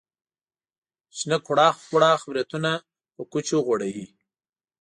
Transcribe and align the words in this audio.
شنه 1.17 1.37
کوړاخ 1.45 1.75
کوړاخ 1.89 2.19
بریتونه 2.29 2.71
په 3.15 3.21
کوچو 3.31 3.57
غوړوي. 3.65 4.07